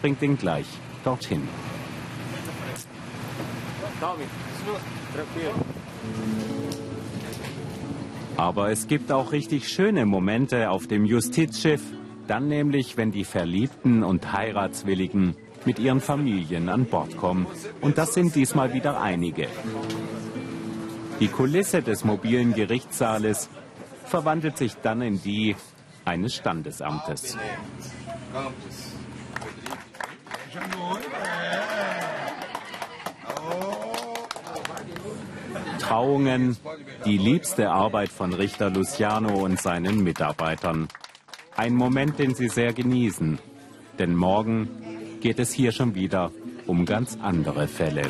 [0.00, 0.66] bringt ihn gleich
[1.04, 1.46] dorthin.
[8.36, 11.82] Aber es gibt auch richtig schöne Momente auf dem Justizschiff,
[12.26, 17.46] dann nämlich, wenn die Verliebten und Heiratswilligen mit ihren Familien an Bord kommen.
[17.80, 19.46] Und das sind diesmal wieder einige.
[21.20, 23.48] Die Kulisse des mobilen Gerichtssaales
[24.04, 25.54] verwandelt sich dann in die
[26.04, 27.36] eines Standesamtes.
[35.80, 36.56] Trauungen,
[37.04, 40.88] die liebste Arbeit von Richter Luciano und seinen Mitarbeitern.
[41.56, 43.38] Ein Moment, den sie sehr genießen,
[43.98, 46.30] denn morgen geht es hier schon wieder
[46.66, 48.08] um ganz andere Fälle.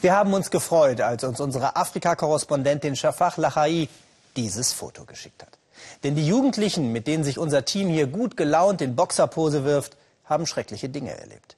[0.00, 3.88] Wir haben uns gefreut, als uns unsere Afrika-Korrespondentin Shafak Lachai
[4.36, 5.63] dieses Foto geschickt hat.
[6.02, 10.46] Denn die Jugendlichen, mit denen sich unser Team hier gut gelaunt in Boxerpose wirft, haben
[10.46, 11.56] schreckliche Dinge erlebt.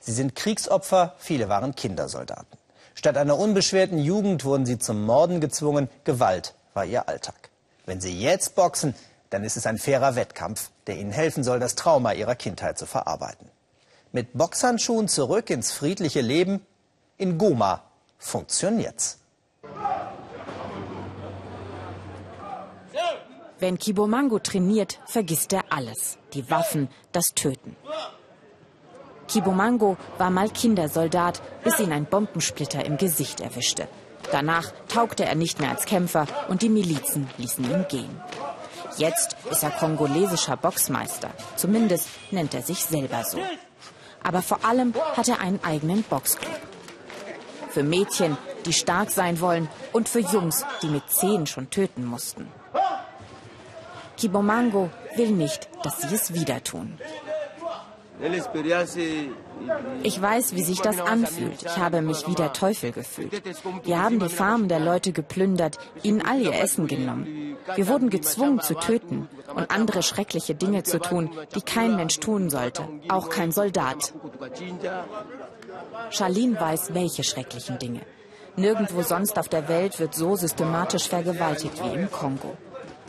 [0.00, 2.58] Sie sind Kriegsopfer, viele waren Kindersoldaten.
[2.94, 7.50] Statt einer unbeschwerten Jugend wurden sie zum Morden gezwungen, Gewalt war ihr Alltag.
[7.86, 8.94] Wenn sie jetzt boxen,
[9.30, 12.86] dann ist es ein fairer Wettkampf, der ihnen helfen soll, das Trauma ihrer Kindheit zu
[12.86, 13.48] verarbeiten.
[14.12, 16.64] Mit Boxhandschuhen zurück ins friedliche Leben?
[17.18, 17.82] In Goma
[18.18, 19.18] funktioniert's.
[23.60, 26.18] Wenn Kibomango trainiert, vergisst er alles.
[26.32, 27.76] Die Waffen, das Töten.
[29.26, 33.88] Kibomango war mal Kindersoldat, bis ihn ein Bombensplitter im Gesicht erwischte.
[34.30, 38.20] Danach taugte er nicht mehr als Kämpfer und die Milizen ließen ihn gehen.
[38.96, 41.30] Jetzt ist er kongolesischer Boxmeister.
[41.56, 43.38] Zumindest nennt er sich selber so.
[44.22, 46.58] Aber vor allem hat er einen eigenen Boxclub.
[47.70, 52.48] Für Mädchen, die stark sein wollen und für Jungs, die mit zehn schon töten mussten.
[54.18, 56.98] Kibomango will nicht, dass sie es wieder tun.
[60.02, 61.62] Ich weiß, wie sich das anfühlt.
[61.62, 63.42] Ich habe mich wie der Teufel gefühlt.
[63.84, 67.56] Wir haben die Farmen der Leute geplündert, ihnen all ihr Essen genommen.
[67.76, 72.50] Wir wurden gezwungen zu töten und andere schreckliche Dinge zu tun, die kein Mensch tun
[72.50, 74.12] sollte, auch kein Soldat.
[76.10, 78.00] Charlene weiß, welche schrecklichen Dinge.
[78.56, 82.56] Nirgendwo sonst auf der Welt wird so systematisch vergewaltigt wie im Kongo.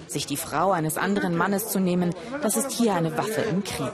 [0.10, 3.93] Sich die Frau eines anderen Mannes zu nehmen, das ist hier eine Waffe im Krieg.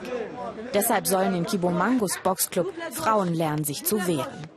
[0.73, 4.47] Deshalb sollen in Kibomangos Boxclub Frauen lernen, sich zu wehren.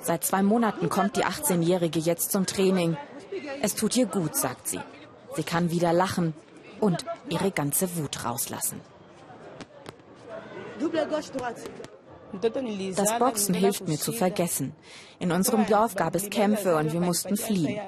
[0.00, 2.96] Seit zwei Monaten kommt die 18-Jährige jetzt zum Training.
[3.60, 4.80] Es tut ihr gut, sagt sie.
[5.36, 6.32] Sie kann wieder lachen
[6.80, 8.80] und ihre ganze Wut rauslassen.
[12.96, 14.74] Das Boxen hilft mir zu vergessen.
[15.18, 17.80] In unserem Dorf gab es Kämpfe und wir mussten fliehen.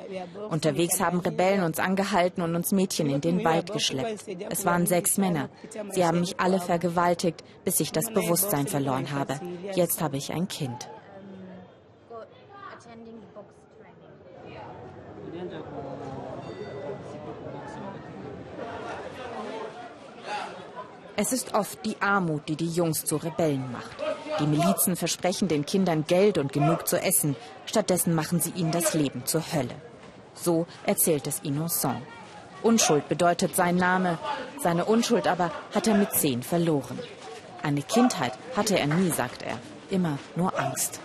[0.50, 4.26] Unterwegs haben Rebellen uns angehalten und uns Mädchen in den Wald geschleppt.
[4.50, 5.48] Es waren sechs Männer.
[5.90, 9.40] Sie haben mich alle vergewaltigt, bis ich das Bewusstsein verloren habe.
[9.74, 10.88] Jetzt habe ich ein Kind.
[21.18, 24.06] Es ist oft die Armut, die die Jungs zu Rebellen macht.
[24.38, 27.37] Die Milizen versprechen den Kindern Geld und genug zu essen.
[27.64, 29.75] Stattdessen machen sie ihnen das Leben zur Hölle.
[30.35, 32.03] So erzählt es Innocent.
[32.62, 34.18] Unschuld bedeutet sein Name.
[34.62, 36.99] Seine Unschuld aber hat er mit zehn verloren.
[37.62, 39.59] Eine Kindheit hatte er nie, sagt er.
[39.88, 41.01] Immer nur Angst.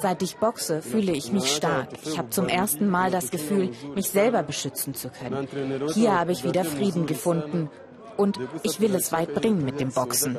[0.00, 1.88] Seit ich boxe, fühle ich mich stark.
[2.04, 5.48] Ich habe zum ersten Mal das Gefühl, mich selber beschützen zu können.
[5.94, 7.70] Hier habe ich wieder Frieden gefunden
[8.22, 10.38] und ich will es weit bringen mit dem Boxen.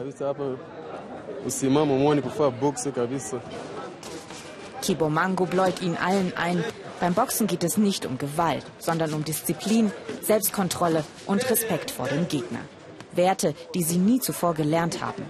[4.82, 6.64] Kibomango bläut ihn allen ein.
[7.00, 12.28] Beim Boxen geht es nicht um Gewalt, sondern um Disziplin, Selbstkontrolle und Respekt vor dem
[12.28, 12.60] Gegner.
[13.14, 15.24] Werte, die sie nie zuvor gelernt haben.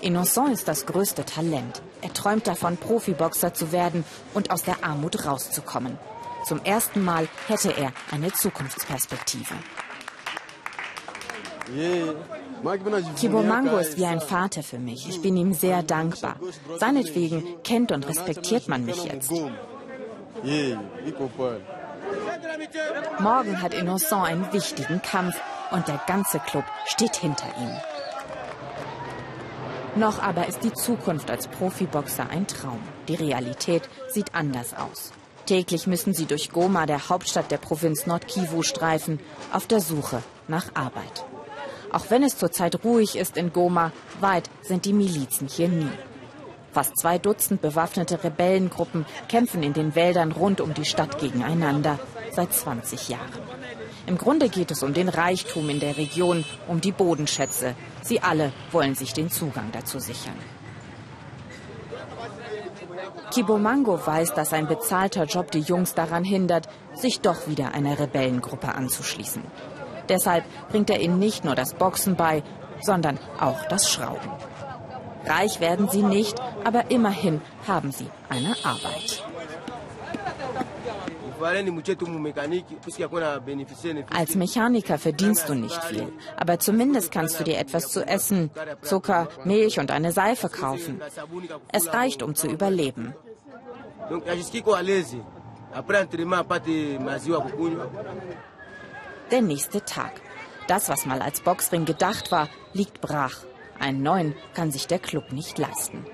[0.00, 1.82] Innocent ist das größte Talent.
[2.00, 5.98] Er träumt davon, Profiboxer zu werden und aus der Armut rauszukommen.
[6.46, 9.54] Zum ersten Mal hätte er eine Zukunftsperspektive.
[13.18, 15.08] Kibomango ist wie ein Vater für mich.
[15.08, 16.36] Ich bin ihm sehr dankbar.
[16.78, 19.32] Seinetwegen kennt und respektiert man mich jetzt.
[23.20, 25.34] Morgen hat Innocent einen wichtigen Kampf
[25.70, 27.70] und der ganze Club steht hinter ihm.
[29.94, 32.80] Noch aber ist die Zukunft als Profiboxer ein Traum.
[33.08, 35.12] Die Realität sieht anders aus.
[35.46, 39.20] Täglich müssen sie durch Goma, der Hauptstadt der Provinz Nordkivu, streifen,
[39.52, 41.24] auf der Suche nach Arbeit.
[41.92, 45.90] Auch wenn es zurzeit ruhig ist in Goma, weit sind die Milizen hier nie.
[46.72, 51.98] Fast zwei Dutzend bewaffnete Rebellengruppen kämpfen in den Wäldern rund um die Stadt gegeneinander
[52.30, 53.42] seit 20 Jahren.
[54.06, 57.74] Im Grunde geht es um den Reichtum in der Region, um die Bodenschätze.
[58.02, 60.38] Sie alle wollen sich den Zugang dazu sichern.
[63.32, 68.74] Kibomango weiß, dass ein bezahlter Job die Jungs daran hindert, sich doch wieder einer Rebellengruppe
[68.74, 69.42] anzuschließen.
[70.08, 72.42] Deshalb bringt er ihnen nicht nur das Boxen bei,
[72.80, 74.30] sondern auch das Schrauben.
[75.24, 79.24] Reich werden sie nicht, aber immerhin haben sie eine Arbeit.
[84.10, 88.50] Als Mechaniker verdienst du nicht viel, aber zumindest kannst du dir etwas zu essen,
[88.82, 91.00] Zucker, Milch und eine Seife kaufen.
[91.72, 93.14] Es reicht, um zu überleben.
[99.32, 100.20] Der nächste Tag.
[100.66, 103.38] Das, was mal als Boxring gedacht war, liegt brach.
[103.80, 106.04] Einen neuen kann sich der Club nicht leisten.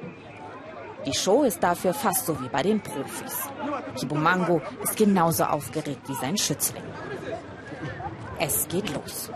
[1.04, 3.48] Die Show ist dafür fast so wie bei den Profis.
[3.96, 6.84] Kibumango ist genauso aufgeregt wie sein Schützling.
[8.38, 9.32] Es geht los.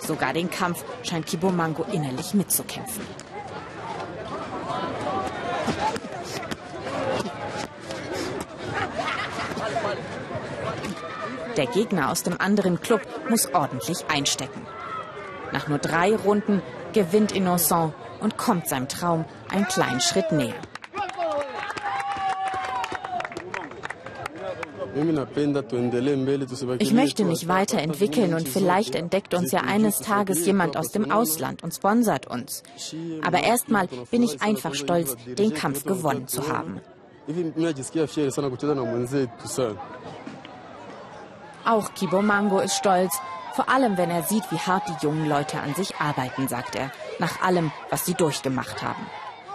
[0.00, 3.04] Sogar den Kampf scheint Kibumango innerlich mitzukämpfen.
[11.56, 14.66] Der Gegner aus dem anderen Club muss ordentlich einstecken.
[15.52, 16.62] Nach nur drei Runden
[16.92, 20.54] gewinnt Innocent und kommt seinem Traum einen kleinen Schritt näher.
[26.78, 31.64] Ich möchte mich weiterentwickeln und vielleicht entdeckt uns ja eines Tages jemand aus dem Ausland
[31.64, 32.62] und sponsert uns.
[33.22, 36.80] Aber erstmal bin ich einfach stolz, den Kampf gewonnen zu haben.
[41.64, 43.14] Auch Kibomango ist stolz,
[43.54, 46.90] vor allem wenn er sieht, wie hart die jungen Leute an sich arbeiten, sagt er,
[47.18, 49.06] nach allem, was sie durchgemacht haben.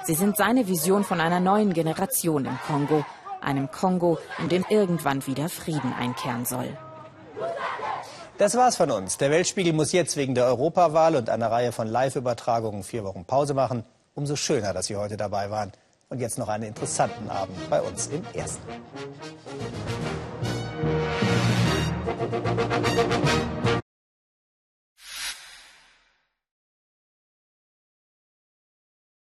[0.06, 3.06] Sie sind seine Vision von einer neuen Generation im Kongo,
[3.42, 6.76] einem Kongo, in dem irgendwann wieder Frieden einkehren soll.
[8.38, 9.18] Das war's von uns.
[9.18, 13.54] Der Weltspiegel muss jetzt wegen der Europawahl und einer Reihe von Live-Übertragungen vier Wochen Pause
[13.54, 13.84] machen.
[14.16, 15.74] Umso schöner, dass Sie heute dabei waren.
[16.12, 18.64] Und jetzt noch einen interessanten Abend bei uns im Ersten.